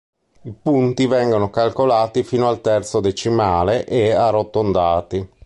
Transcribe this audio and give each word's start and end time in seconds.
I 0.41 0.51
punti 0.53 1.05
vengono 1.05 1.51
calcolati 1.51 2.23
fino 2.23 2.47
al 2.49 2.59
terzo 2.59 3.01
decimale, 3.01 3.85
e 3.85 4.09
arrotondati. 4.13 5.29